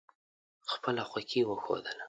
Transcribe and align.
خپله 0.71 1.03
خوښي 1.09 1.41
وښودله. 1.47 1.99